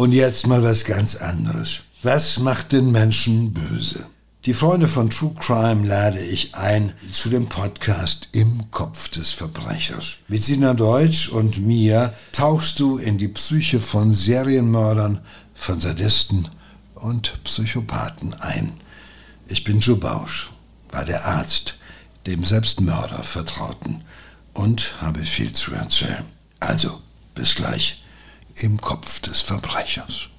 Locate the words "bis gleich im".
27.34-28.80